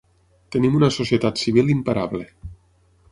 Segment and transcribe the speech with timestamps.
[0.55, 2.25] Tenim una societat civil imparable.